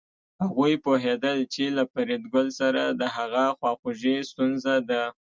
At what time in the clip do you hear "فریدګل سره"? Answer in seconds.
1.93-2.81